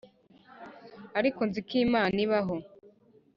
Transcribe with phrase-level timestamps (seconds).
[1.19, 2.55] ariko nzi ko imana ibaho,